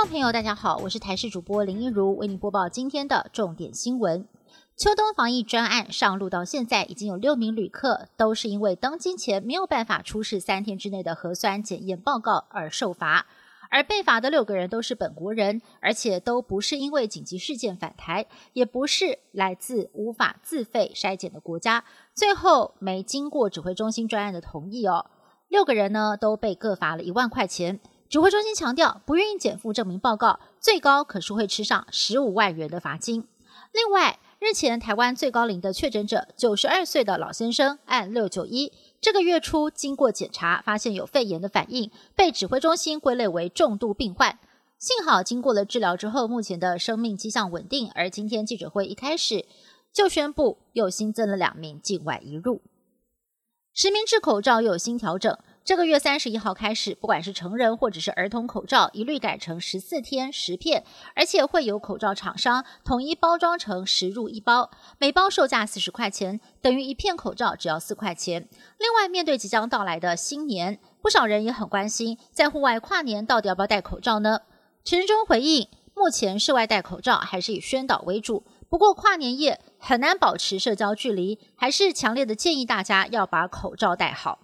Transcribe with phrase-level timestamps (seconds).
[0.00, 4.26] 众朋友，大家好，我是台视主播林一如，为您播报今天的重点新闻。
[4.74, 13.26] 秋冬防疫专案上路到现在，已经有六名旅客都是因为登机前没有办法出示三天之内的核酸检验报告而受罚。
[13.68, 18.24] 而被罚的六个人都是本国人，而且都不是因为紧急事件返台，
[18.54, 25.10] 也不是来自无法自费筛检的国家，最后没经过指挥中心专案的同意哦。
[25.48, 27.80] 六个人呢都被各罚了一万块钱。
[28.10, 33.28] 指挥中心强调，不愿意减负证明报告，最高可是会吃上十五万元的罚金。
[33.72, 44.40] 另外，日前台湾最高龄的确诊者九十二岁的老先生，按六九一，这个月初经过检查，发现有肺炎的反应，被指挥中心归类为重度病患。
[44.80, 47.92] 幸好经过了治疗之后，目前的生命迹象稳定。
[47.94, 49.46] 而今天记者会一开始
[49.92, 52.60] 就宣布，又新增了两名境外移入。
[53.72, 55.38] 实名制口罩又有新调整。
[55.70, 60.82] 这个月三十一号开始，不管是成人或者是儿童口罩，一律改成十四天十片，
[61.14, 68.48] 而且会有口罩厂商统一包装成十入一包，每包售价四十块钱，等于一片口罩只要四块钱。
[68.78, 74.40] 另外，面对即将到来的新年，不少人也很关心，在户外跨年到底要不要戴口罩呢？
[74.82, 84.40] 陈忠回应，目前室外戴口罩还是以宣导为主，不过跨年夜很难保持社交距离，还是强烈的建议大家要把口罩戴好。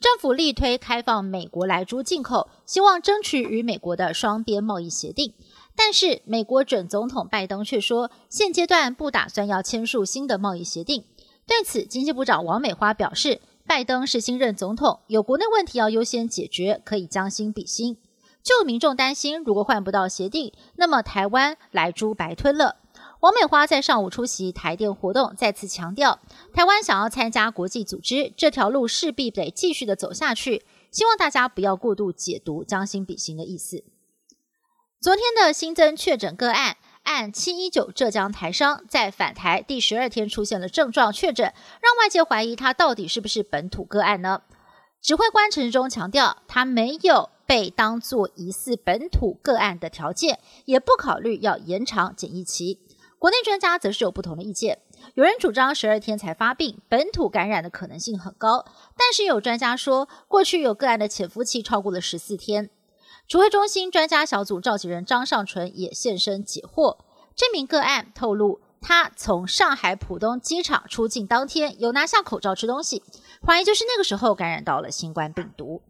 [0.00, 5.34] 政府力推开放美国来猪进口，希望争取与美国的双边贸易协定。
[5.74, 11.04] 但是，美国准总统拜登却说，现阶段不打算要签署新的贸易协定。
[11.46, 17.96] 对此，经济部长王美花表示，拜登是新任总统，有国内问题要优先解决，可以将心比心。
[18.42, 22.76] 就民众担心，如果换不到协定，那么台湾来猪白吞了。
[23.20, 26.20] 王美花在上午出席台电活动，再次强调，
[26.54, 30.64] 台湾想要参加国际组织，这条路势必得继续的走下去。
[30.92, 33.82] 希望大家不要过度解读将心比心的意思。
[35.00, 44.42] 昨天的新增确诊个案，按七一九浙江台商在返台第十二天出现了症状确诊，让外界怀疑他到底是不是本土个案呢？
[45.02, 52.80] 指挥官陈忠强调，他没有被当作疑似本土个案的条件，也不考虑要延长检疫期。
[53.18, 54.78] 国内专家则是有不同的意见，
[55.14, 58.64] 有人主张十二天才发病，本土感染的可能性很高，
[58.96, 62.70] 但是有专家说，过去有个案的潜伏期超过了十四天。
[63.26, 66.98] 指挥中心专家小组召集人张尚纯也现身解惑，
[67.34, 73.02] 这名个案透露，他从上海浦东机场出境当天有拿下口罩吃东西，
[73.44, 75.82] 怀疑就是那个时候感染到了新冠病毒。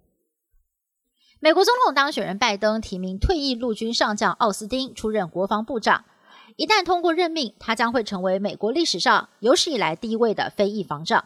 [1.40, 6.06] 美国总统当选人拜登提名退役陆军上将奥斯汀出任国防部长。
[6.58, 11.24] 一旦通过任命，他将会成为美国历史上有史以来第一位的非裔防长。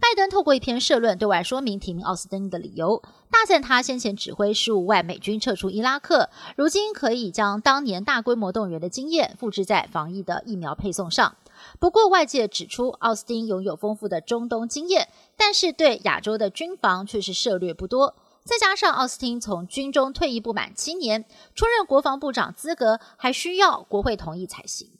[0.00, 3.00] 拜登透过一篇社论对外说明提名奥斯汀的理由，
[3.30, 11.36] 大赞他先前指挥十五万美军撤出伊拉克，如今可以将当年大规模动员的经验复制在防疫的疫苗配送上。
[11.78, 18.16] 不过，外界指出奥斯汀拥有丰富的中东经验，但是对亚洲的军防却是涉略不多。
[18.44, 24.90] 再加上奥斯汀从军中退役不满七年，出任国防部长资格还需要国会同意才行。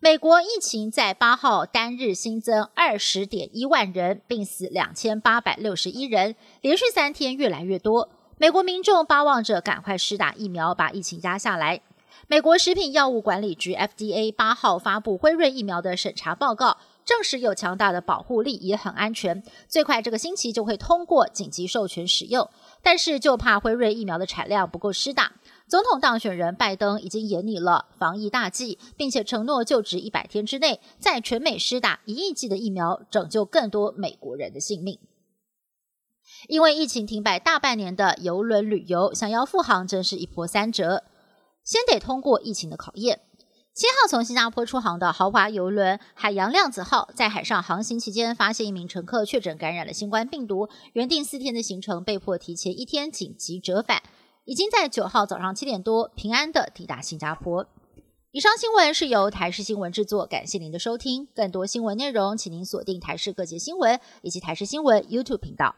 [0.00, 8.10] 美国疫情在八号单日新增二十点一万人，病死两千八百六十一人，连续三天越来越多。
[8.36, 11.80] 美国民众巴望着赶快施打疫苗，把疫情压下来。
[12.28, 16.76] 美国食品药物管理局 FDA 八号发布辉瑞疫苗的审查报告。
[17.08, 22.50] 证实有强大的保护力，也很安全，最快这个星期就会通过紧急授权使用。
[22.82, 25.32] 但是就怕辉瑞疫苗的产量不够施打。
[25.66, 34.98] 总统当选人拜登已经演拟了防疫大计，并且承诺就职一百天之内，在全美施打一亿剂的疫苗，拯救更多美国人的性命。
[36.46, 41.04] 因为疫情停摆大半年的游轮旅游，想要复航真是一波三折，
[41.64, 43.22] 先得通过疫情的考验。
[43.78, 54.02] 七号从新加坡出航的豪华游轮“海洋量子号”在海上航行期间，发现一名乘客确诊感染了新冠病毒，原定四天的行程被迫提前一天紧急折返，
[54.44, 57.64] 已经在九号早上七点多平安的抵达新加坡。
[58.32, 61.28] 以上新闻是由台视新闻制作，感谢您的收听。
[61.32, 65.76] 更多新闻内容，请您锁定台视各界新闻以及台视新闻 YouTube 频道。